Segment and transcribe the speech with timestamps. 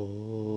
[0.00, 0.47] Oh.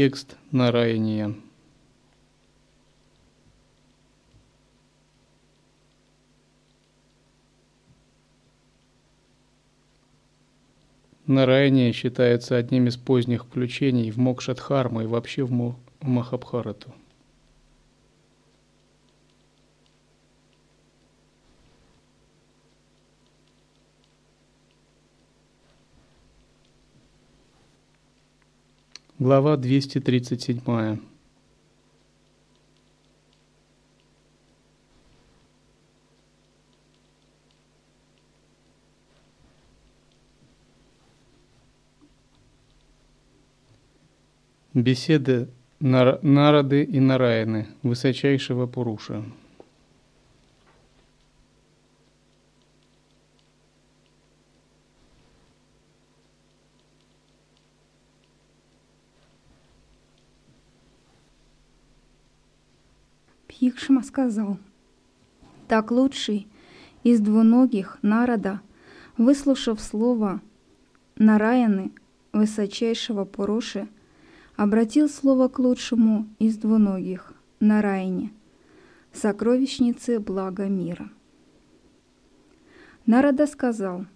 [0.00, 1.34] Текст Нараяния.
[11.26, 16.94] Нараяния считается одним из поздних включений в Мокшадхарму и вообще в Махабхарату.
[29.20, 31.00] Глава 237.
[44.72, 45.48] Беседы
[45.80, 49.24] Нарады и Нараяны, высочайшего Пуруша.
[63.58, 64.56] Хикшма сказал,
[65.66, 66.46] «Так лучший
[67.02, 68.60] из двуногих народа,
[69.16, 70.40] выслушав слово
[71.16, 71.90] Нараяны,
[72.32, 73.88] высочайшего Пуруши,
[74.54, 78.32] обратил слово к лучшему из двуногих, Нараяне,
[79.12, 81.10] сокровищнице блага мира.
[83.06, 84.06] Нарада сказал,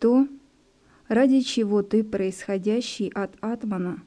[0.00, 0.26] «То,
[1.06, 4.02] ради чего ты, происходящий от Атмана,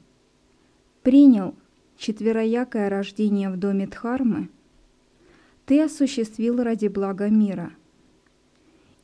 [1.02, 1.54] принял
[1.98, 4.48] четвероякое рождение в доме Дхармы,
[5.66, 7.72] ты осуществил ради блага мира.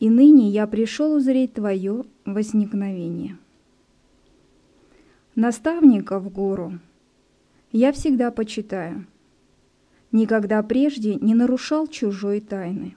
[0.01, 3.37] И ныне я пришел узреть твое возникновение.
[5.35, 6.79] Наставника в гору
[7.73, 9.07] я всегда почитаю.
[10.13, 12.97] Никогда прежде не нарушал чужой тайны.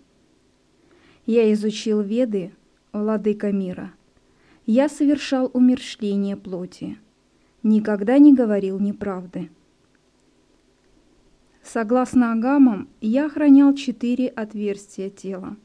[1.26, 2.54] Я изучил веды,
[2.94, 3.92] владыка мира.
[4.68, 7.00] Я совершал умершление плоти.
[7.64, 9.50] Никогда не говорил неправды.
[11.68, 15.58] Согласно агамам, я охранял четыре отверстия тела.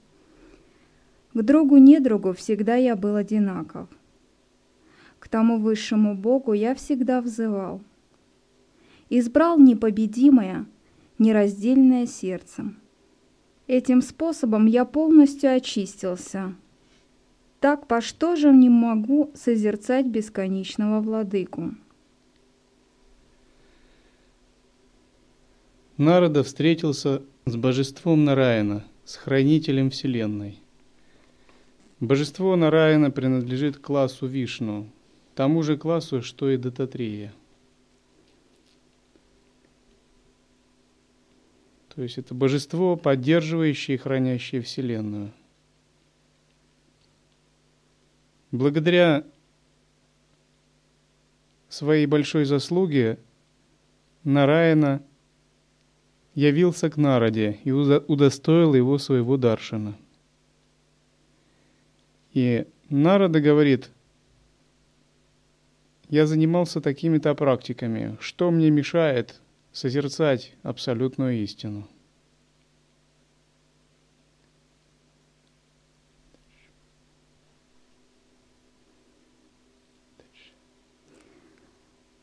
[1.32, 3.88] К другу-недругу всегда я был одинаков.
[5.20, 7.80] К тому высшему Богу я всегда взывал.
[9.10, 10.66] Избрал непобедимое,
[11.18, 12.78] нераздельное сердцем.
[13.68, 16.54] Этим способом я полностью очистился.
[17.60, 21.76] Так по что же не могу созерцать бесконечного владыку?
[25.98, 30.58] Нарада встретился с божеством Нараяна, с хранителем Вселенной.
[32.00, 34.88] Божество Нараяна принадлежит классу Вишну,
[35.34, 37.34] тому же классу, что и Дататрия.
[41.94, 45.30] То есть это божество, поддерживающее и хранящее Вселенную.
[48.50, 49.24] Благодаря
[51.68, 53.18] своей большой заслуге
[54.24, 55.02] Нараяна–
[56.34, 59.96] явился к Нараде и удостоил его своего даршина.
[62.32, 63.90] И Нарада говорит,
[66.08, 69.40] я занимался такими-то практиками, что мне мешает
[69.72, 71.88] созерцать абсолютную истину?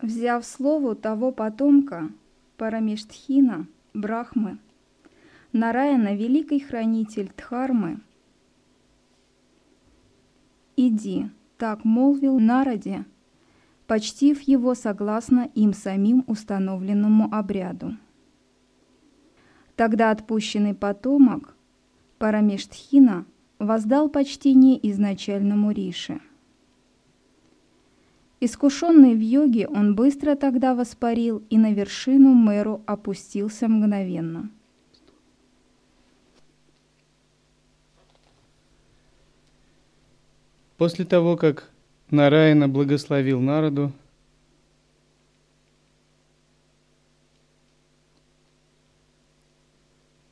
[0.01, 2.09] Взяв слово того потомка,
[2.57, 4.59] Парамештхина, Брахмы,
[5.51, 8.01] Нараяна, великий хранитель Дхармы,
[10.75, 13.06] «Иди», так молвил Нараде,
[13.86, 17.97] почтив его согласно им самим установленному обряду.
[19.75, 21.56] Тогда отпущенный потомок
[22.18, 23.25] Парамештхина
[23.59, 26.21] воздал почтение изначальному Рише.
[28.41, 34.50] Искушенный в йоге, он быстро тогда воспарил и на вершину мэру опустился мгновенно.
[40.77, 41.69] После того, как
[42.09, 43.91] Нараяна благословил народу,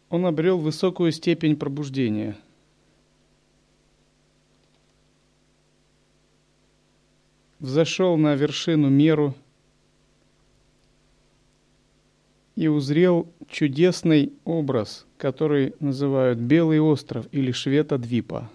[0.09, 2.37] он обрел высокую степень пробуждения–
[7.67, 9.35] взошел на вершину меру
[12.55, 18.49] и узрел чудесный образ, который называют Белый остров или Швета-Двипа.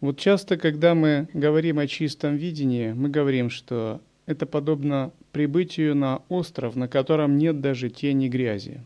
[0.00, 6.20] Вот часто, когда мы говорим о чистом видении, мы говорим, что это подобно прибытию на
[6.28, 8.80] остров, на котором нет даже тени грязи.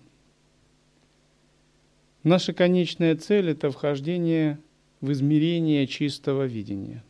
[2.23, 4.59] Наша конечная цель– это вхождение
[5.01, 7.03] в измерение чистого видения.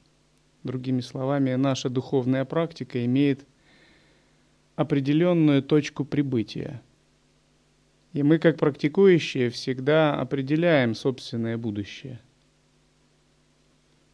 [0.69, 3.47] Другими словами, наша духовная практика имеет
[4.77, 6.83] определенную точку прибытия.
[8.13, 12.21] И мы, как практикующие, всегда определяем собственное будущее.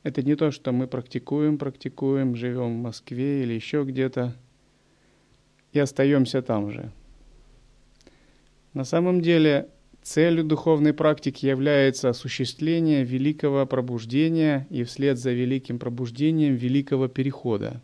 [0.05, 4.37] Это не то, что мы практикуем, практикуем, живем в Москве или еще где-то
[5.73, 6.93] и остаемся там же.
[8.75, 9.71] На самом деле
[10.05, 17.81] Целью духовной практики является осуществление великого пробуждения и вслед за великим пробуждением великого перехода.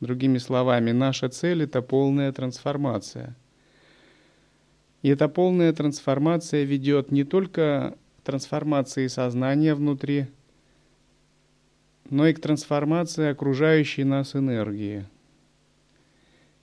[0.00, 3.36] Другими словами, наша цель– это полная трансформация.
[5.02, 10.28] И эта полная трансформация ведет не только к трансформации сознания внутри,
[12.08, 15.04] но и к трансформации окружающей нас энергии.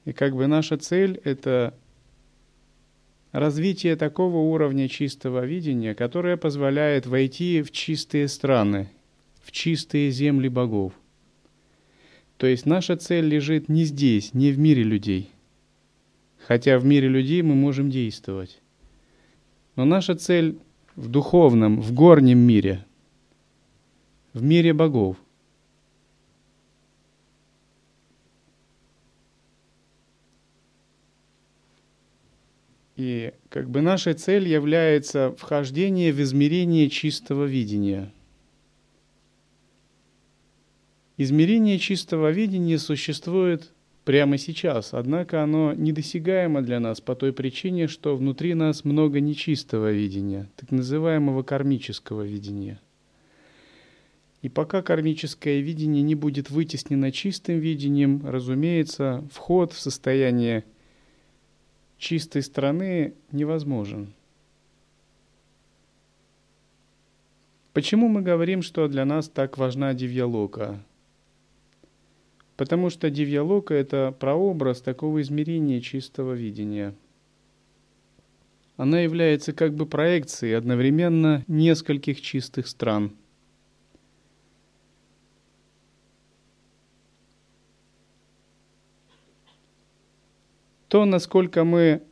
[0.05, 1.75] И как бы наша цель– это
[3.33, 8.88] развитие такого уровня чистого видения, которое позволяет войти в чистые страны,
[9.41, 10.94] в чистые земли богов.
[12.38, 15.30] То есть наша цель лежит не здесь, не в мире людей.
[16.45, 18.62] Хотя в мире людей мы можем действовать.
[19.75, 20.57] Но наша цель
[20.95, 22.85] в духовном, в горнем мире,
[24.33, 25.18] в мире богов.
[32.95, 38.12] И как бы наша цель является вхождение в измерение чистого видения.
[41.18, 43.72] Измерение чистого видения существует
[44.04, 49.92] прямо сейчас, однако оно недосягаемо для нас по той причине, что внутри нас много нечистого
[49.92, 52.80] видения, так называемого кармического видения.
[54.42, 60.66] И пока кармическое видение не будет вытеснено чистым видением, разумеется, вход в состояние
[62.03, 64.13] чистой страны невозможен.
[67.71, 70.83] Почему мы говорим, что для нас так важна Дивьялока?
[72.57, 76.94] Потому что Дивьялока– это прообраз такого измерения чистого видения.
[78.75, 83.13] Она является как бы проекцией одновременно нескольких чистых стран–
[90.94, 92.04] То, насколько мы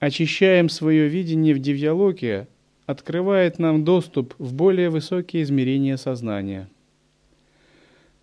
[0.00, 2.48] очищаем свое видение в дивьялоке,
[2.84, 6.68] открывает нам доступ в более высокие измерения сознания.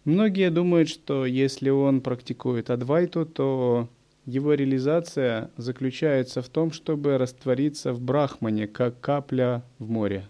[0.04, 3.88] Многие думают, что если он практикует адвайту, то
[4.26, 10.28] его реализация заключается в том, чтобы раствориться в брахмане, как капля в море,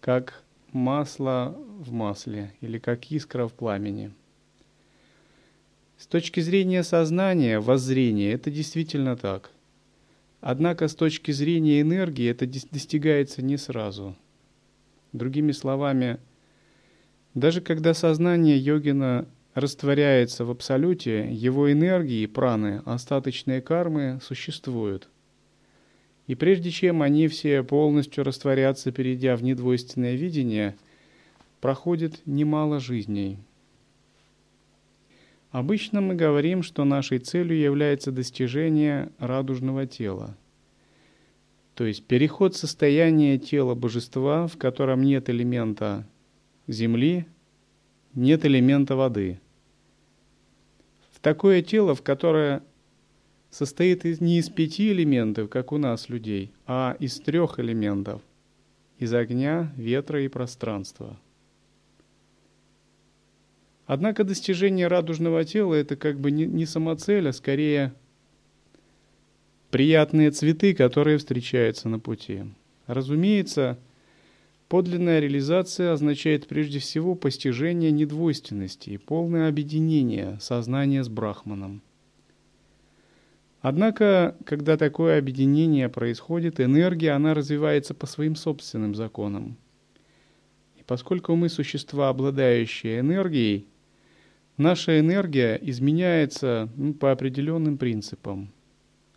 [0.00, 0.42] как
[0.72, 4.12] масло в масле или как искра в пламени–
[5.98, 9.50] с точки зрения сознания, воззрения, это действительно так.
[10.42, 14.14] Однако с точки зрения энергии это достигается не сразу.
[15.12, 16.18] Другими словами,
[17.34, 25.08] даже когда сознание йогина растворяется в абсолюте, его энергии, праны, остаточные кармы существуют.
[26.26, 30.76] И прежде чем они все полностью растворятся, перейдя в недвойственное видение,
[31.62, 33.38] проходит немало жизней–
[35.56, 40.36] Обычно мы говорим, что нашей целью является достижение радужного тела,
[41.74, 46.06] то есть переход состояния тела божества, в котором нет элемента
[46.66, 47.24] земли,
[48.12, 49.40] нет элемента воды.
[51.12, 52.62] В такое тело, в которое
[53.48, 58.20] состоит не из пяти элементов, как у нас людей, а из трех элементов–
[58.98, 61.18] из огня, ветра и пространства–
[63.86, 67.94] Однако достижение радужного тела– это как бы не, не самоцель, а скорее
[69.70, 72.44] приятные цветы, которые встречаются на пути.
[72.86, 73.78] Разумеется,
[74.68, 81.82] Подлинная реализация означает прежде всего постижение недвойственности и полное объединение сознания с Брахманом.
[83.60, 89.56] Однако, когда такое объединение происходит, энергия, она развивается по своим собственным законам.
[90.76, 93.66] И поскольку мы существа, обладающие энергией,
[94.56, 98.52] наша энергия изменяется ну, по определенным принципам.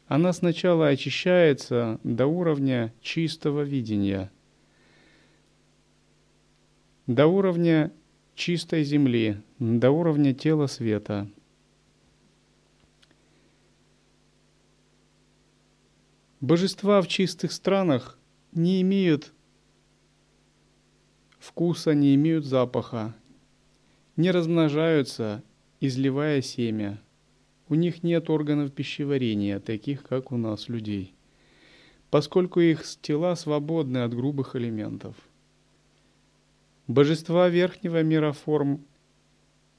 [0.08, 4.32] Она сначала очищается до уровня чистого видения–
[7.10, 7.92] до уровня
[8.36, 11.28] чистой земли, до уровня тела света.
[16.40, 18.20] Божества в чистых странах
[18.52, 19.34] не имеют
[21.40, 23.16] вкуса, не имеют запаха,
[24.20, 25.42] не размножаются,
[25.80, 27.02] изливая семя.
[27.68, 31.16] У них нет органов пищеварения, таких как у нас, людей,
[32.12, 35.16] поскольку их тела свободны от грубых элементов–
[36.90, 38.84] Божества верхнего мира форм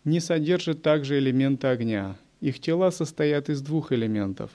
[0.04, 2.16] не содержат также элемента огня.
[2.40, 4.52] Их тела состоят из двух элементов.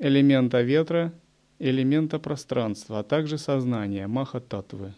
[0.00, 1.12] Элемента ветра,
[1.60, 4.94] элемента пространства, а также сознания, маха-татвы.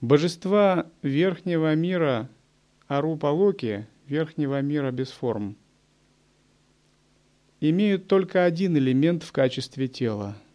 [0.00, 2.28] Божества верхнего мира
[2.88, 5.56] Арупалоки, верхнего мира без форм,
[7.60, 10.36] имеют только один элемент в качестве тела–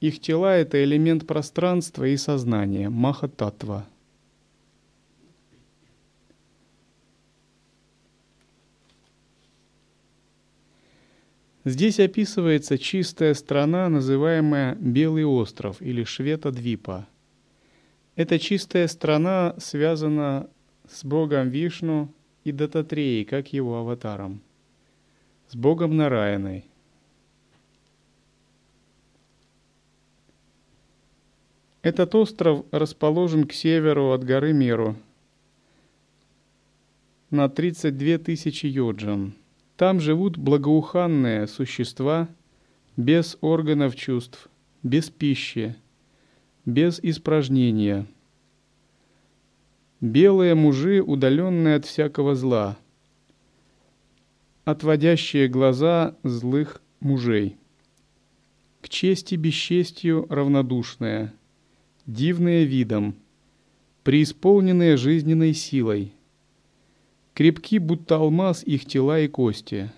[0.00, 3.86] их тела— это элемент пространства и сознания, маха-татва.
[11.66, 17.06] Здесь описывается чистая страна, называемая Белый остров или Швета-Двипа.
[18.20, 20.50] Эта чистая страна связана
[20.86, 22.12] с Богом Вишну
[22.44, 24.42] и Дататреей, как его аватаром,
[25.48, 26.66] с Богом Нараяной.
[31.80, 34.96] Этот остров расположен к северу от горы Меру
[37.30, 39.32] на 32 тысячи йоджан.
[39.78, 42.28] Там живут благоуханные существа
[42.98, 44.50] без органов чувств,
[44.82, 45.74] без пищи,
[46.70, 48.06] без испражнения.
[50.00, 52.78] Белые мужи, удаленные от всякого зла,
[54.64, 57.56] отводящие глаза злых мужей.
[58.80, 61.34] К чести бесчестью равнодушные–
[62.06, 63.14] дивные видом,
[64.04, 66.12] преисполненные жизненной силой.
[67.34, 69.92] Крепки, будто алмаз, их тела и кости.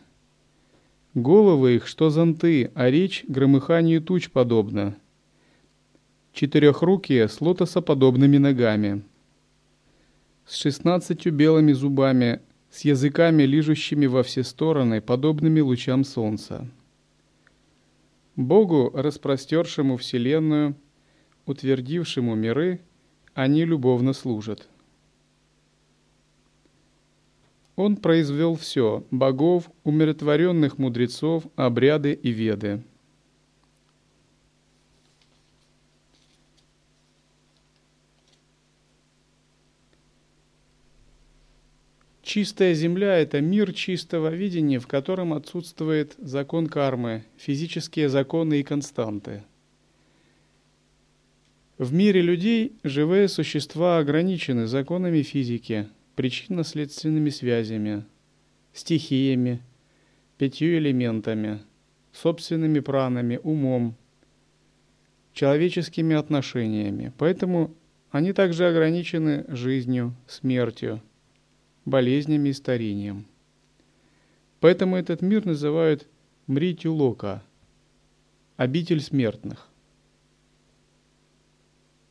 [1.14, 4.97] Головы их, что зонты, а речь громыханию туч подобна.
[6.33, 9.03] Четырехрукие с лотосоподобными ногами.
[10.47, 16.67] С шестнадцатью белыми зубами, с языками, лижущими во все стороны, подобными лучам солнца.
[18.35, 20.75] Богу, распростершему вселенную,
[21.45, 22.81] утвердившему миры,
[23.35, 24.69] они любовно служат.
[27.77, 32.83] Он произвел все– богов, умиротворенных мудрецов, обряды и веды.
[42.23, 49.43] Чистая земля– это мир чистого видения, в котором отсутствует закон кармы, физические законы и константы–
[51.83, 58.05] в мире людей живые существа ограничены законами физики, причинно-следственными связями,
[58.73, 59.61] стихиями,
[60.38, 61.61] пятью элементами,
[62.12, 63.97] собственными пранами, умом,
[65.33, 67.12] человеческими отношениями.
[67.19, 67.75] Поэтому
[68.12, 71.02] они также ограничены жизнью, смертью,
[71.85, 73.27] болезнями и старением.
[74.61, 76.07] Поэтому этот мир называют
[76.47, 77.43] Мритюлока,
[78.57, 79.69] обитель смертных.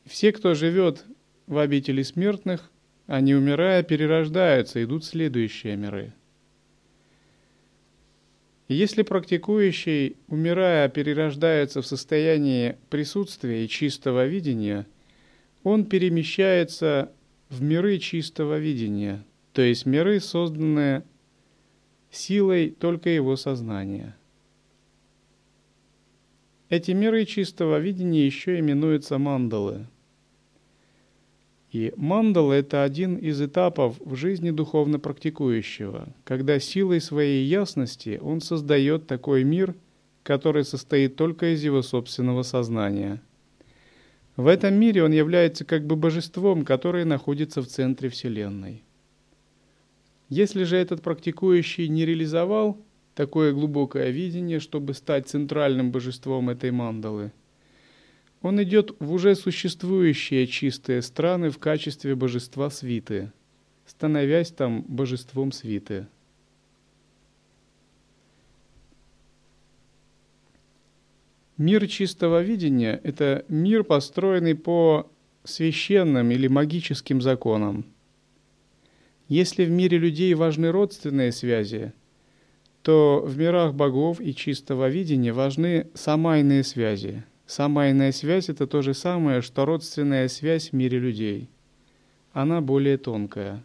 [0.04, 1.04] Все, кто живет
[1.46, 2.70] в обители смертных,
[3.06, 6.12] они, умирая, перерождаются, идут в следующие миры.
[8.68, 14.86] Если практикующий, умирая, перерождается в состоянии присутствия и чистого видения,
[15.62, 17.12] он перемещается
[17.50, 21.04] в миры чистого видения, то есть миры, созданные
[22.10, 24.16] силой только его сознания.
[26.68, 29.86] Эти миры чистого видения еще именуются мандалы–
[31.72, 38.42] и мандала– это один из этапов в жизни духовно практикующего, когда силой своей ясности он
[38.42, 39.74] создает такой мир,
[40.22, 43.22] который состоит только из его собственного сознания.
[44.36, 48.82] В этом мире он является как бы божеством, которое находится в центре Вселенной.
[50.32, 52.78] Если же этот практикующий не реализовал
[53.14, 57.32] такое глубокое видение, чтобы стать центральным божеством этой мандалы–
[58.42, 63.30] Он идет в уже существующие чистые страны в качестве божества свиты,
[63.86, 66.08] становясь там божеством свиты.
[71.56, 75.08] Мир чистого видения– это мир, построенный по
[75.44, 77.84] священным или магическим законам.
[79.32, 81.94] Если в мире людей важны родственные связи,
[82.82, 87.24] то в мирах богов и чистого видения важны самайные связи.
[87.46, 91.48] Самайная связь– это то же самое, что родственная связь в мире людей.
[92.34, 93.64] Она более тонкая.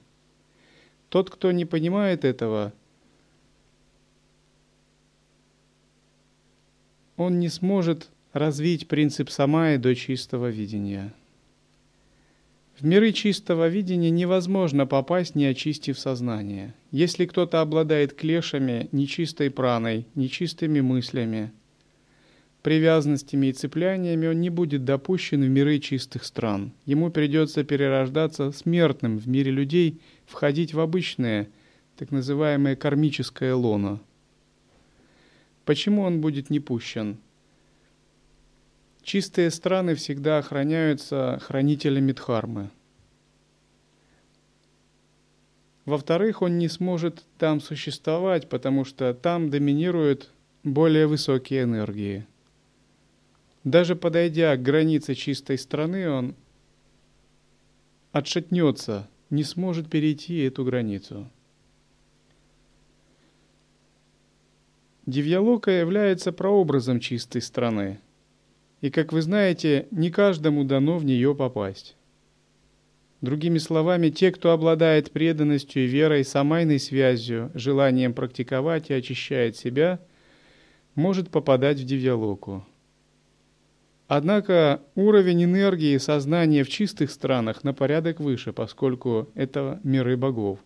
[1.10, 2.72] Тот, кто не понимает этого–
[7.18, 11.14] он не сможет развить принцип самая до чистого видения.
[12.80, 16.76] В миры чистого видения невозможно попасть, не очистив сознание.
[16.92, 21.52] Если кто-то обладает клешами, нечистой праной, нечистыми мыслями,
[22.62, 26.72] привязанностями и цепляниями, он не будет допущен в миры чистых стран.
[26.86, 31.48] Ему придется перерождаться смертным в мире людей, входить в обычное,
[31.98, 34.00] так называемое кармическое лоно–
[35.68, 37.18] Почему он будет не пущен?
[39.08, 42.72] Чистые страны всегда охраняются хранителями Дхармы.
[45.86, 50.34] Во-вторых, он не сможет там существовать, потому что там доминируют
[50.66, 52.28] более высокие энергии.
[53.64, 56.36] Даже подойдя к границе чистой страны, он
[58.12, 61.32] отшатнется, не сможет перейти эту границу.
[65.06, 68.02] Дивьялока является прообразом чистой страны.
[68.82, 71.96] И, как вы знаете, не каждому дано в нее попасть.
[73.22, 80.00] Другими словами, те, кто обладает преданностью и верой, самайной связью, желанием практиковать и очищает себя,
[80.94, 82.64] может попадать в Дивьялоку.
[84.08, 90.60] Однако уровень энергии и сознания в чистых странах на порядок выше, поскольку это миры богов.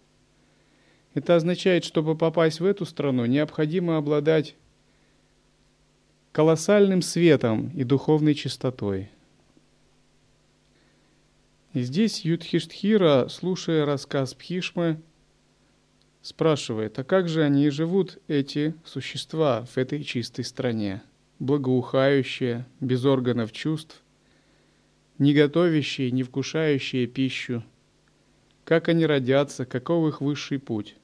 [1.13, 4.55] Это означает, чтобы попасть в эту страну, необходимо обладать
[6.31, 9.09] колоссальным светом и духовной чистотой.
[11.73, 15.01] И здесь Юдхиштхира, слушая рассказ Пхишмы,
[16.21, 21.01] спрашивает, а как же они живут, эти существа, в этой чистой стране,
[21.39, 24.01] благоухающие, без органов чувств,
[25.17, 27.63] не готовящие, не вкушающие пищу,
[28.63, 30.95] как они родятся, каков их высший путь.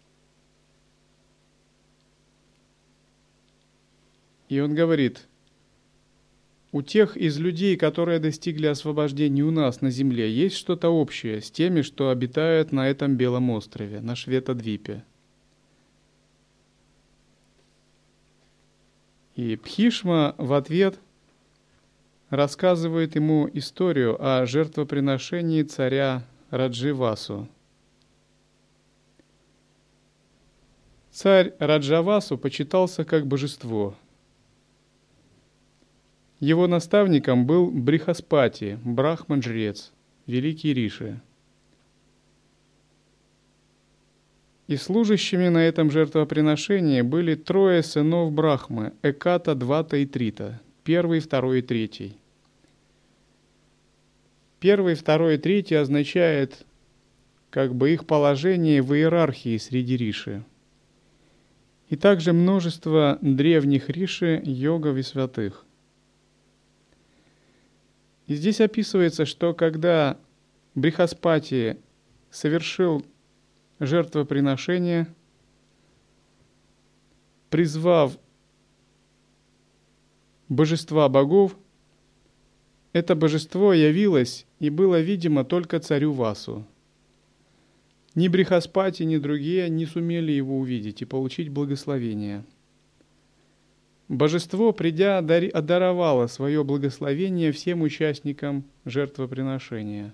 [4.49, 5.27] И он говорит,
[6.71, 11.51] у тех из людей, которые достигли освобождения у нас на Земле, есть что-то общее с
[11.51, 15.03] теми, что обитают на этом Белом острове, на Шветадвипе.
[19.35, 20.99] И Пхишма в ответ
[22.29, 27.47] рассказывает ему историю о жертвоприношении царя Радживасу.
[31.11, 33.95] Царь Раджавасу почитался как божество–
[36.39, 39.91] его наставником был Брихаспати, брахман-жрец,
[40.27, 41.19] великий Риши.
[44.67, 51.59] И служащими на этом жертвоприношении были трое сынов Брахмы, Эката, Двата и Трита, первый, второй
[51.59, 52.17] и третий.
[54.59, 56.65] Первый, второй и третий означает
[57.49, 60.43] как бы их положение в иерархии среди Риши.
[61.89, 65.66] И также множество древних Риши, йогов и святых.
[68.27, 70.19] И здесь описывается, что когда
[70.75, 71.77] Брихаспати
[72.29, 73.05] совершил
[73.79, 75.07] жертвоприношение,
[77.49, 78.17] призвав
[80.49, 81.57] божества богов,
[82.91, 86.65] это божество явилось и было видимо только царю Васу.
[88.13, 92.43] Ни Брихаспати, ни другие не сумели его увидеть и получить благословение–
[94.09, 100.13] Божество, придя, одаровало свое благословение всем участникам жертвоприношения.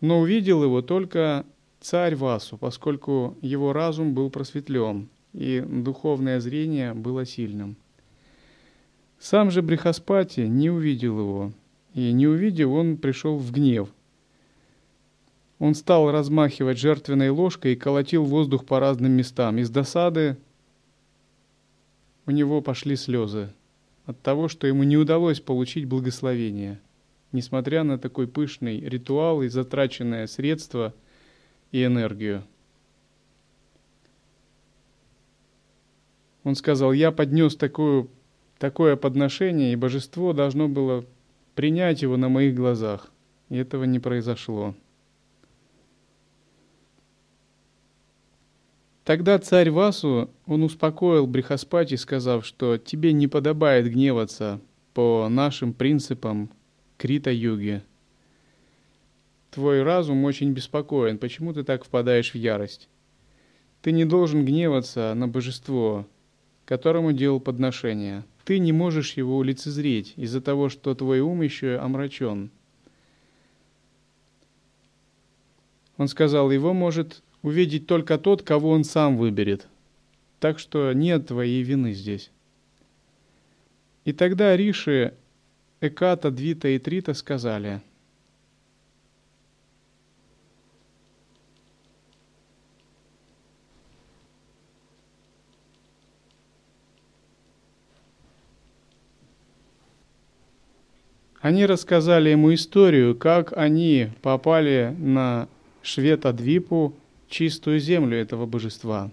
[0.00, 1.46] Но увидел его только
[1.80, 7.76] царь Васу, поскольку его разум был просветлен, и духовное зрение было сильным.
[9.20, 11.52] Сам же Брихаспати не увидел его,
[11.94, 13.88] и не увидев, он пришел в гнев.
[15.58, 19.56] Он стал размахивать жертвенной ложкой и колотил воздух по разным местам.
[19.58, 20.36] Из досады
[22.26, 23.52] у него пошли слезы
[24.04, 26.80] от того, что ему не удалось получить благословение,
[27.32, 30.94] несмотря на такой пышный ритуал и затраченное средство
[31.72, 32.44] и энергию.
[36.44, 38.08] Он сказал, я поднес такую,
[38.58, 41.04] такое подношение, и божество должно было
[41.56, 43.10] принять его на моих глазах.
[43.48, 44.74] И этого не произошло.
[49.06, 54.60] Тогда царь Васу, он успокоил Брихаспати, сказав, что тебе не подобает гневаться
[54.94, 56.50] по нашим принципам
[56.98, 57.82] Крита-юги.
[59.52, 62.88] Твой разум очень беспокоен, почему ты так впадаешь в ярость?
[63.80, 66.04] Ты не должен гневаться на божество,
[66.64, 68.24] которому делал подношение.
[68.44, 72.50] Ты не можешь его лицезреть из-за того, что твой ум еще омрачен.
[75.96, 79.68] Он сказал, его может увидеть только тот, кого он сам выберет.
[80.40, 82.32] Так что нет твоей вины здесь.
[84.04, 85.14] И тогда Риши,
[85.80, 87.80] Эката, Двита и Трита сказали,
[101.40, 105.46] Они рассказали ему историю, как они попали на
[105.82, 106.92] Швета-Двипу,
[107.28, 109.10] чистую землю этого божества.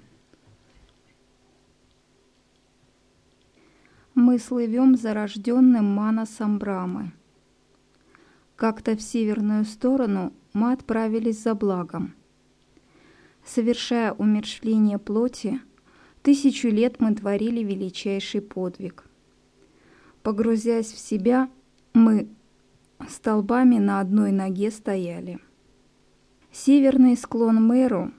[4.16, 7.12] Мы слывем за рожденным Манасом Брамы.
[8.56, 12.14] Как-то в северную сторону мы отправились за благом.
[13.44, 15.60] Совершая умерщвление плоти,
[16.22, 19.04] тысячу лет мы творили величайший подвиг.
[20.22, 21.50] Погрузясь в себя,
[21.94, 22.30] мы
[23.10, 25.40] столбами на одной ноге стояли–
[26.54, 28.12] Северный склон Мэру,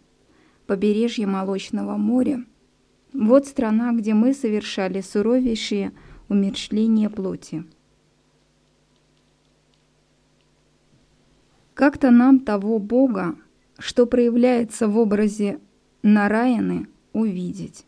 [0.67, 2.45] побережье Молочного моря.
[3.13, 5.93] Вот страна, где мы совершали суровейшие
[6.29, 7.65] умерщвления плоти.
[11.75, 13.37] Как-то нам того Бога,
[13.79, 15.61] что проявляется в образе
[16.03, 17.87] Нараяны, увидеть,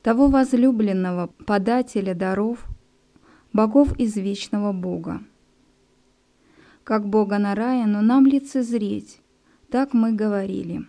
[0.00, 2.66] того возлюбленного подателя даров,
[3.52, 5.22] богов из вечного Бога.
[6.84, 9.21] Как Бога Нараяну нам лицезреть,
[9.72, 10.86] так мы говорили.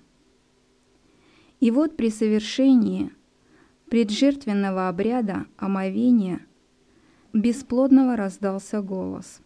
[1.62, 3.14] И вот при совершении
[3.90, 6.46] преджертвенного обряда омовения
[7.32, 9.40] бесплодного раздался голос.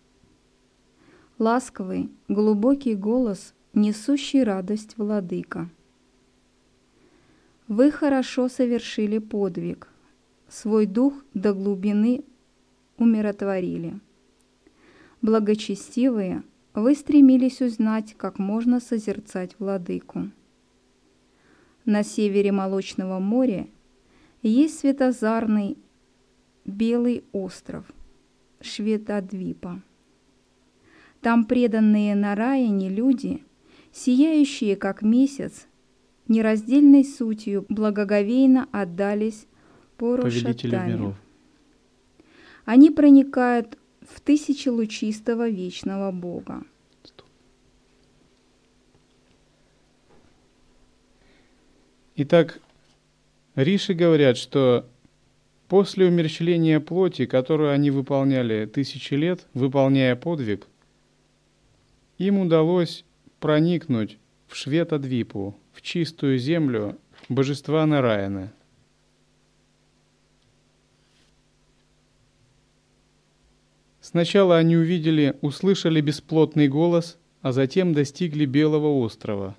[1.38, 5.70] Ласковый, глубокий голос, несущий радость владыка.
[7.68, 9.88] Вы хорошо совершили подвиг,
[10.50, 12.24] свой дух до глубины
[12.98, 14.00] умиротворили.
[15.22, 16.42] Благочестивые–
[16.78, 20.30] вы стремились узнать, как можно созерцать владыку.
[21.86, 23.68] На севере Молочного моря
[24.44, 25.76] есть светозарный
[26.66, 27.86] белый остров
[28.62, 29.82] Шветадвипа.
[31.22, 33.44] Там преданные на Нараяне люди,
[33.92, 35.66] сияющие как месяц,
[36.28, 39.48] нераздельной сутью благоговейно отдались
[39.98, 41.16] Порушаттаме.
[42.66, 46.64] Они проникают в тысячелучистого вечного Бога.
[52.16, 52.60] Итак,
[53.56, 54.88] Риши говорят, что
[55.68, 60.66] после умерщвления плоти, которую они выполняли тысячи лет, выполняя подвиг,
[62.18, 63.06] им удалось
[63.40, 64.18] проникнуть
[64.48, 66.98] в Шветадвипу, в чистую землю
[67.30, 68.52] божества Нараяна–
[74.10, 79.58] Сначала они увидели, услышали бесплотный голос, а затем достигли Белого острова,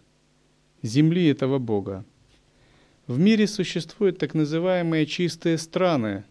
[0.81, 2.07] земли этого Бога.
[3.07, 6.25] В мире существуют так называемые чистые страны.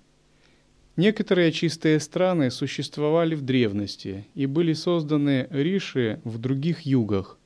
[0.96, 7.38] Некоторые чистые страны существовали в древности и были созданы риши в других югах.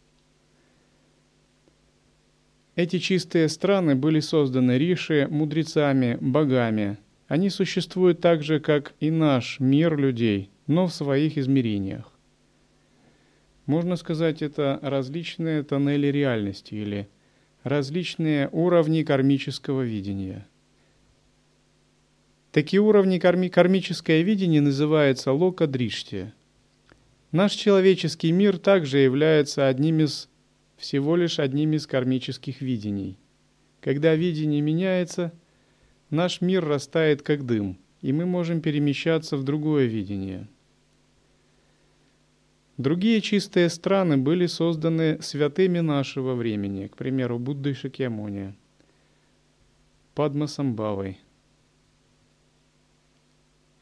[2.77, 6.97] Эти чистые страны были созданы риши мудрецами, богами.
[7.27, 12.09] Они существуют так же, как и наш мир людей– но в своих измерениях.
[13.65, 17.09] Можно сказать, это различные тоннели реальности или
[17.63, 20.47] различные уровни кармического видения.
[22.53, 26.31] Такие уровни карми кармическое видение называется лока-дришти.
[27.33, 30.29] Наш человеческий мир также является одним из,
[30.77, 33.17] всего лишь одним из кармических видений.
[33.81, 35.33] Когда видение меняется,
[36.09, 40.47] наш мир растает как дым, и мы можем перемещаться в другое видение–
[42.81, 48.55] Другие чистые страны были созданы святыми нашего времени, к примеру, Буддой Шакьямуни,
[50.15, 51.19] Падмасамбавой,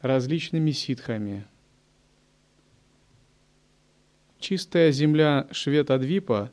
[0.02, 1.46] различными ситхами.
[4.38, 6.52] Чистая земля Шветадвипа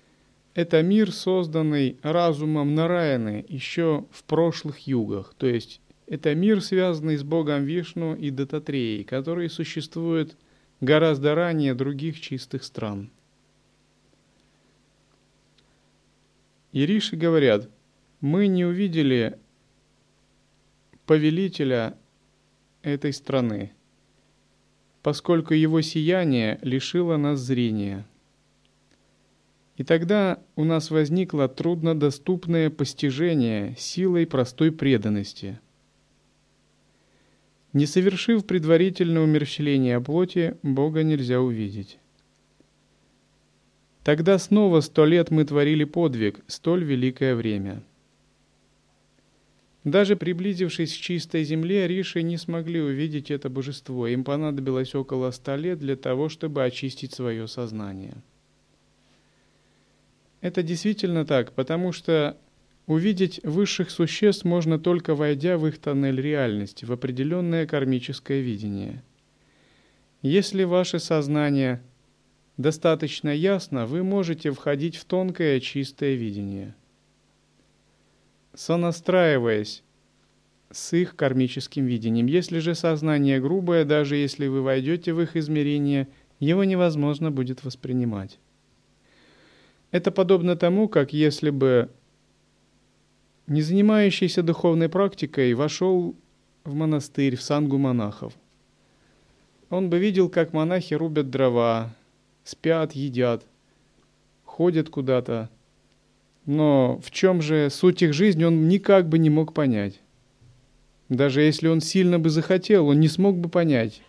[0.54, 7.22] –это мир, созданный разумом Нараяны еще в прошлых югах, то есть это мир, связанный с
[7.22, 10.36] Богом Вишну и Дататреей, который существует
[10.84, 13.10] гораздо ранее других чистых стран.
[16.72, 17.68] И риши говорят,
[18.20, 19.38] мы не увидели
[21.06, 21.96] повелителя
[22.82, 23.72] этой страны,
[25.02, 28.06] поскольку его сияние лишило нас зрения.
[29.76, 35.60] И тогда у нас возникло труднодоступное постижение силой простой преданности.
[37.74, 41.98] Не совершив предварительного умерщвления плоти, Бога нельзя увидеть.
[44.04, 47.82] Тогда снова сто лет мы творили подвиг, столь великое время.
[49.82, 54.06] Даже приблизившись к чистой земле, Риши не смогли увидеть это божество.
[54.06, 58.14] Им понадобилось около ста лет для того, чтобы очистить свое сознание.
[60.40, 62.36] Это действительно так, потому что
[62.86, 69.02] увидеть высших существ можно только войдя в их тоннель реальности, в определенное кармическое видение.
[70.22, 71.82] Если ваше сознание–
[72.56, 76.74] достаточно ясно, вы можете входить в тонкое чистое видение.
[78.54, 79.82] Сонастраиваясь
[80.70, 82.26] с их кармическим видением.
[82.26, 86.08] Если же сознание грубое, даже если вы войдете в их измерение,
[86.40, 88.38] его невозможно будет воспринимать.
[89.90, 91.90] Это подобно тому, как если бы
[93.46, 96.14] не занимающийся духовной практикой вошел
[96.64, 98.32] в монастырь, в сангу монахов.
[99.70, 101.94] Он бы видел, как монахи рубят дрова,
[102.44, 103.44] спят, едят,
[104.44, 105.50] ходят куда-то.
[106.46, 110.00] Но в чем же суть их жизни, он никак бы не мог понять.
[111.08, 114.02] Даже если он сильно бы захотел, он не смог бы понять,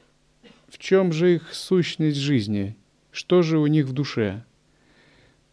[0.68, 2.76] в чем же их сущность жизни,
[3.12, 4.44] что же у них в душе.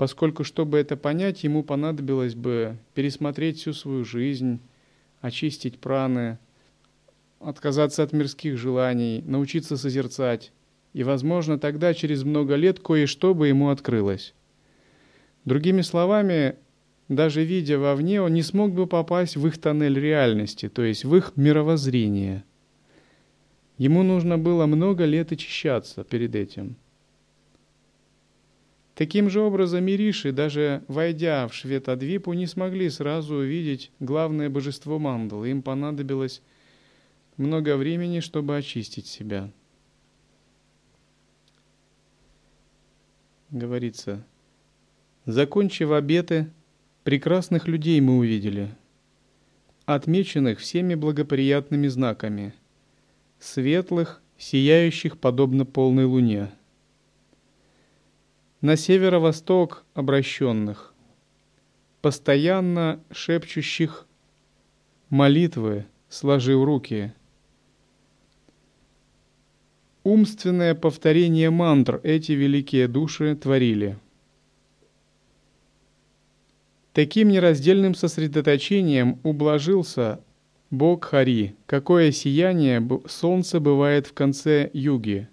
[0.02, 4.58] Поскольку, чтобы это понять, ему понадобилось бы пересмотреть всю свою жизнь,
[5.20, 6.38] очистить праны,
[7.38, 10.50] отказаться от мирских желаний, научиться созерцать,
[10.92, 14.34] и, возможно, тогда через много лет кое-что бы ему открылось.
[15.44, 16.56] Другими словами,
[17.06, 21.14] даже видя вовне, он не смог бы попасть в их тоннель реальности, то есть в
[21.14, 22.42] их мировоззрение.
[23.78, 26.74] Ему нужно было много лет очищаться перед этим.
[28.94, 34.98] Таким же образом и Риши, даже войдя в Шветадвипу, не смогли сразу увидеть главное божество
[34.98, 35.50] Мандалы.
[35.50, 36.42] Им понадобилось
[37.36, 39.50] много времени, чтобы очистить себя.
[43.52, 44.24] говорится,
[45.26, 46.50] «Закончив обеты,
[47.04, 48.74] прекрасных людей мы увидели,
[49.84, 52.54] отмеченных всеми благоприятными знаками,
[53.38, 56.50] светлых, сияющих подобно полной луне,
[58.62, 60.94] на северо-восток обращенных,
[62.00, 64.06] постоянно шепчущих
[65.10, 67.12] молитвы, сложив руки–
[70.04, 73.96] Умственное повторение мантр эти великие души творили.
[76.92, 80.18] Таким нераздельным сосредоточением ублажился
[80.70, 85.28] Бог Хари, какое сияние солнца бывает в конце юги.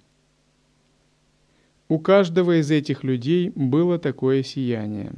[1.89, 5.11] У каждого из этих людей было такое сияние.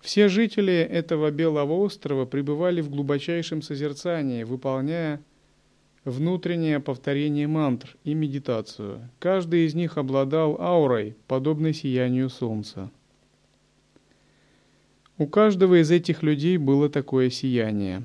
[0.00, 5.20] Все жители этого Белого острова пребывали в глубочайшем созерцании, выполняя
[6.04, 9.08] внутреннее повторение мантр и медитацию.
[9.18, 12.88] Каждый из них обладал аурой, подобной сиянию солнца.
[15.18, 18.04] У каждого из этих людей было такое сияние.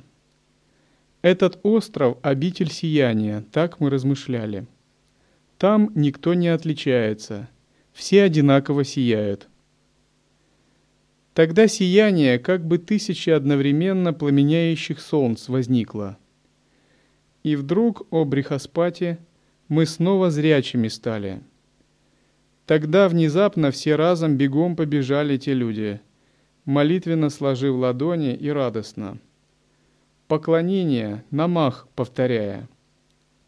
[1.21, 4.65] Этот остров– обитель сияния, так мы размышляли.
[5.57, 7.49] Там никто не отличается,
[7.93, 9.47] все одинаково сияют.
[11.33, 16.17] Тогда сияние, как бы тысячи одновременно пламеняющих солнц, возникло–
[17.47, 19.19] и вдруг, о Брихаспати,
[19.69, 21.41] мы снова зрячими стали.
[22.65, 26.01] Тогда внезапно все разом бегом побежали те люди,
[26.65, 29.19] молитвенно сложив ладони и радостно.
[30.27, 32.67] Поклонение, намах повторяя.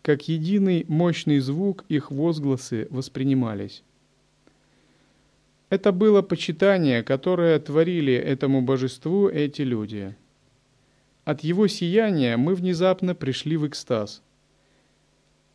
[0.10, 3.84] Как единый мощный звук их возгласы воспринимались.
[5.70, 10.16] Это было почитание, которое творили этому божеству эти люди–
[11.26, 14.24] от его сияния мы внезапно пришли в экстаз.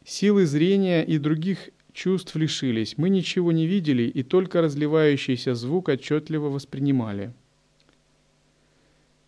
[0.05, 6.49] Силы зрения и других чувств лишились, мы ничего не видели и только разливающийся звук отчетливо
[6.49, 7.33] воспринимали.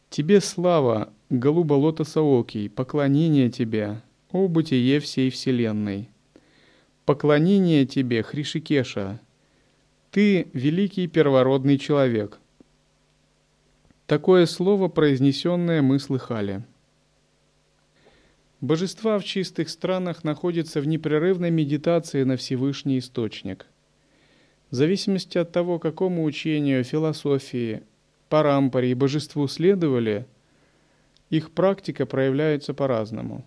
[0.08, 6.08] Тебе слава, голуба лотосоокий, поклонение тебе, о бытие всей вселенной.
[7.04, 9.20] Поклонение тебе, Хришикеша,
[10.10, 12.40] ты великий первородный человек–
[14.06, 16.62] Такое слово, произнесенное, мы слыхали.
[18.60, 23.66] Божества в чистых странах находятся в непрерывной медитации на Всевышний Источник.
[24.70, 27.82] В зависимости от того, какому учению, философии,
[28.28, 30.24] парампаре и божеству следовали,
[31.28, 33.44] их практика проявляется по-разному.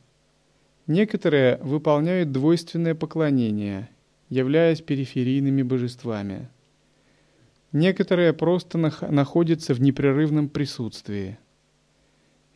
[0.89, 3.91] Некоторые выполняют двойственное поклонение,
[4.27, 6.49] являясь периферийными божествами.
[7.71, 11.37] Некоторые просто находятся в непрерывном присутствии.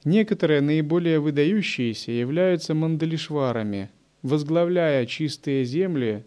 [0.03, 3.91] Некоторые наиболее выдающиеся являются мандалишварами,
[4.23, 6.25] возглавляя чистые земли,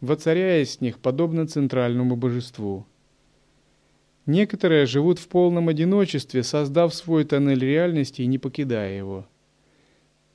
[0.00, 2.84] воцаряясь с них подобно центральному божеству–
[4.26, 9.26] Некоторые живут в полном одиночестве, создав свой тоннель реальности и не покидая его.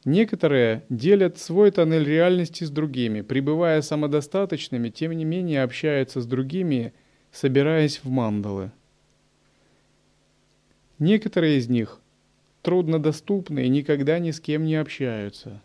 [0.05, 6.93] Некоторые делят свой тоннель реальности с другими, пребывая самодостаточными, тем не менее общаются с другими,
[7.31, 8.71] собираясь в мандалы.
[10.99, 12.01] Некоторые из них
[12.63, 15.61] труднодоступны и никогда ни с кем не общаются,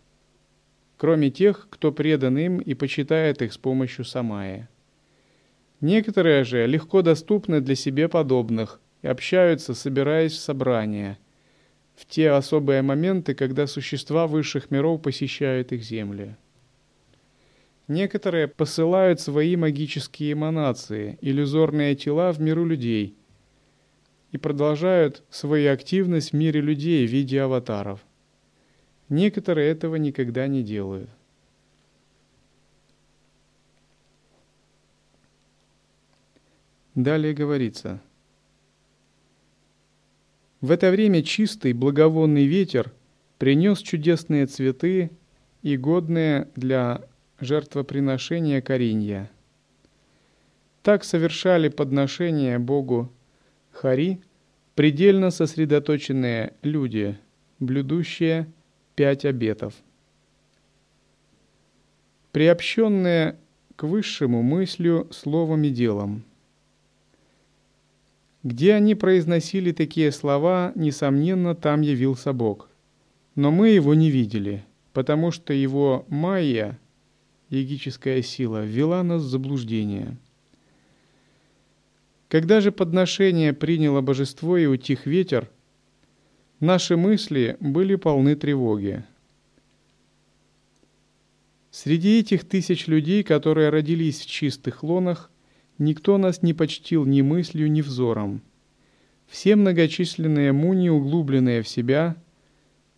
[0.97, 4.69] кроме тех, кто предан им и почитает их с помощью самая.
[5.81, 11.17] Некоторые же легко доступны для себе подобных и общаются, собираясь в собрания,
[11.99, 16.37] в те особые моменты, когда существа высших миров посещают их земли.
[17.89, 23.17] Некоторые посылают свои магические эманации, иллюзорные тела в миру людей
[24.31, 27.99] и продолжают свою активность в мире людей в виде аватаров.
[29.09, 31.09] Некоторые этого никогда не делают.
[36.95, 38.01] Далее говорится.
[40.61, 42.91] В это время чистый благовонный ветер
[43.37, 45.09] принес чудесные цветы
[45.61, 47.01] и годные для
[47.39, 49.31] жертвоприношения коренья.
[50.83, 53.09] Так совершали подношения Богу
[53.71, 54.19] Хари
[54.75, 57.17] предельно сосредоточенные люди,
[57.59, 58.47] блюдущие
[58.95, 59.73] пять обетов.
[62.33, 63.37] Приобщенные
[63.77, 66.25] к высшему мыслью, словом и делом–
[68.43, 72.69] где они произносили такие слова, несомненно, там явился Бог.
[73.35, 76.79] Но мы его не видели, потому что его майя,
[77.49, 80.17] егическая сила, ввела нас в заблуждение.
[82.27, 85.49] Когда же подношение приняло божество и утих ветер,
[86.59, 89.03] наши мысли были полны тревоги.
[91.71, 95.28] Среди этих тысяч людей, которые родились в чистых лонах,
[95.79, 98.41] Никто нас не почтил ни мыслью, ни взором.
[99.27, 102.17] Все многочисленные муни, углубленные в себя,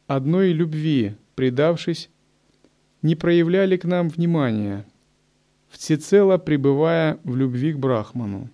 [0.07, 2.09] одной любви, предавшись,
[3.03, 4.85] не проявляли к нам внимания,
[5.69, 8.49] всецело пребывая в любви к Брахману.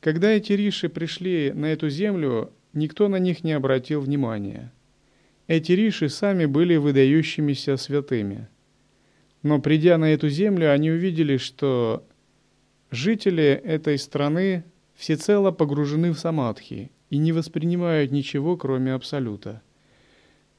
[0.00, 4.72] Когда эти риши пришли на эту землю, никто на них не обратил внимания.
[5.46, 8.48] Эти риши сами были выдающимися святыми–
[9.46, 12.04] но придя на эту землю, они увидели, что
[12.90, 14.64] жители этой страны
[14.96, 19.62] всецело погружены в самадхи и не воспринимают ничего, кроме Абсолюта.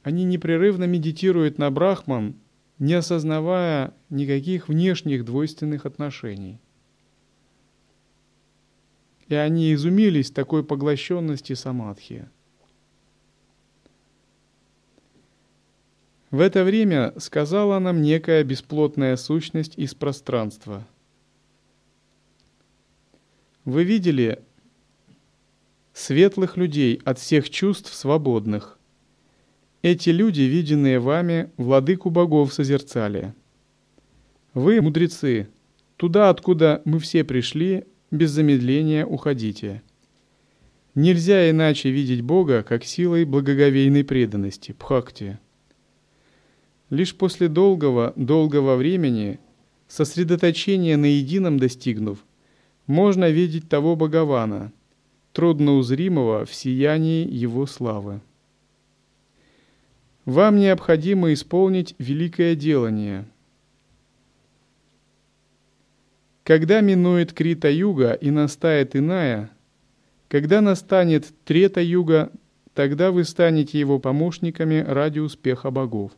[0.04, 2.36] Они непрерывно медитируют на Брахман,
[2.80, 6.58] не осознавая никаких внешних двойственных отношений.
[9.28, 12.30] И они изумились такой поглощенности самадхи.
[16.30, 20.86] В это время сказала нам некая бесплотная сущность из пространства.
[23.64, 24.40] Вы видели
[25.94, 28.78] светлых людей от всех чувств свободных.
[29.82, 33.34] Эти люди, виденные вами, владыку богов созерцали.
[34.54, 35.48] Вы, мудрецы,
[35.96, 39.82] туда, откуда мы все пришли, без замедления уходите.
[40.94, 45.40] Нельзя иначе видеть Бога, как силой благоговейной преданности, пхакти.
[46.90, 49.40] Лишь после долгого, долгого времени,
[49.88, 52.24] сосредоточения на едином достигнув,
[52.86, 54.72] можно видеть того Богована,
[55.34, 58.22] трудноузримого в сиянии Его славы.
[60.24, 63.26] Вам необходимо исполнить великое делание.
[66.44, 69.52] Когда минует Крита-юга и настает иная,
[70.30, 72.32] когда настанет Трета-юга,
[72.74, 76.14] тогда вы станете его помощниками ради успеха богов.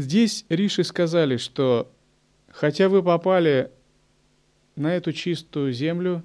[0.00, 1.92] Здесь Риши сказали, что
[2.48, 3.70] хотя вы попали
[4.74, 6.22] на эту чистую землю,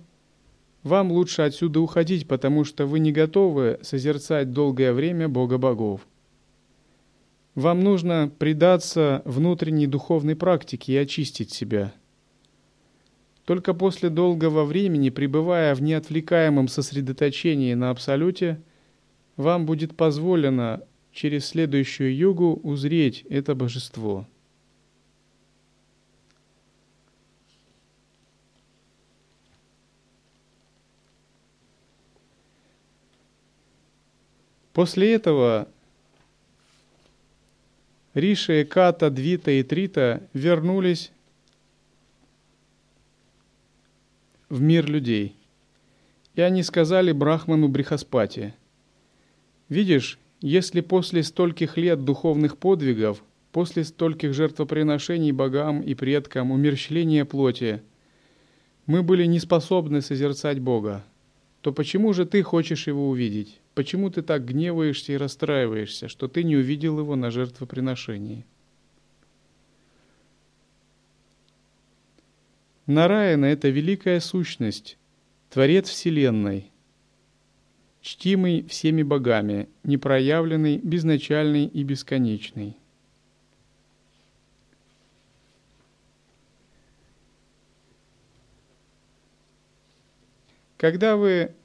[0.83, 6.07] вам лучше отсюда уходить, потому что вы не готовы созерцать долгое время Бога богов.
[7.53, 11.93] Вам нужно предаться внутренней духовной практике и очистить себя.
[13.43, 18.61] Только после долгого времени, пребывая в неотвлекаемом сосредоточении на Абсолюте,
[19.35, 20.81] вам будет позволено
[21.15, 24.27] через следующую югу узреть это божество.
[34.73, 35.69] После этого
[38.13, 41.13] Риша, Ката, Двита и Трита вернулись
[44.49, 45.33] в мир людей.
[46.33, 48.53] И они сказали Брахману Брихаспати,
[49.69, 57.81] «Видишь, если после стольких лет духовных подвигов, после стольких жертвоприношений богам и предкам, умерщвления плоти,
[58.85, 61.03] мы были не способны созерцать Бога,
[61.61, 63.59] то почему же ты хочешь его увидеть?
[63.73, 68.45] Почему ты так гневаешься и расстраиваешься, что ты не увидел его на жертвоприношении?»
[72.85, 74.99] Нараяна– это великая сущность,
[75.49, 76.69] Творец Вселенной,
[78.05, 82.77] чтимый всеми богами, непроявленный, безначальный и бесконечный.
[90.77, 91.55] Когда вы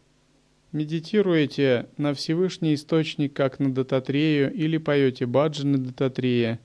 [0.73, 6.59] медитируете на Всевышний Источник, как на Дататрею, или поете баджи на Дататрея,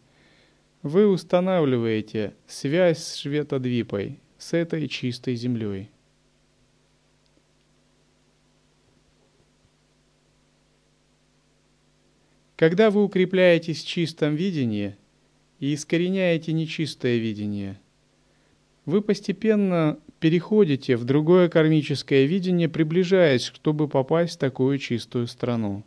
[0.84, 5.90] вы устанавливаете связь с Шветадвипой, с этой чистой землей.
[12.56, 14.96] Когда вы укрепляетесь в чистом видении
[15.60, 17.80] и искореняете нечистое видение,
[18.86, 25.84] вы постепенно переходите в другое кармическое видение, приближаясь, чтобы попасть в такую чистую страну.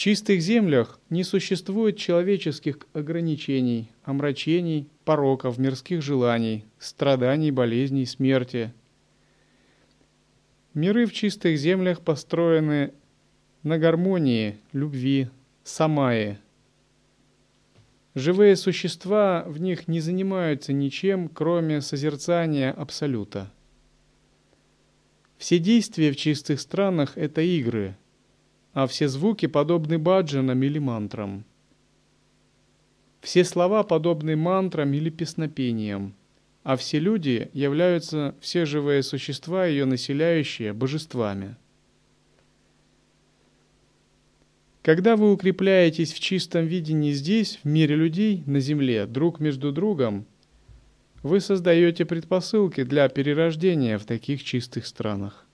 [0.00, 8.72] Чистых землях не существует человеческих ограничений, омрачений, пороков, мирских желаний, страданий, болезней, смерти.
[10.72, 12.94] Миры в чистых землях построены
[13.62, 15.28] на гармонии, любви,
[15.64, 16.38] самаи.
[18.14, 23.52] Живые существа в них не занимаются ничем, кроме созерцания Абсолюта.
[25.36, 27.98] Все действия в чистых странах– это игры–
[28.72, 31.44] а все звуки подобны баджанам или мантрам.
[33.20, 36.14] Все слова подобны мантрам или песнопениям,
[36.62, 41.56] а все люди являются все живые существа, ее населяющие, божествами.
[44.82, 50.24] Когда вы укрепляетесь в чистом видении здесь, в мире людей, на земле, друг между другом,
[51.22, 55.46] вы создаете предпосылки для перерождения в таких чистых странах.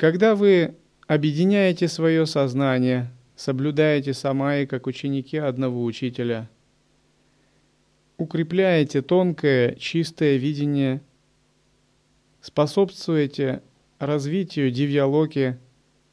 [0.00, 0.76] Когда вы
[1.08, 6.48] объединяете свое сознание, соблюдаете самаи, как ученики одного учителя,
[8.16, 11.02] укрепляете тонкое, чистое видение,
[12.40, 13.62] способствуете
[13.98, 15.58] развитию дивьялоки,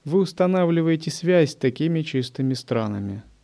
[0.04, 3.24] вы устанавливаете связь с такими чистыми странами–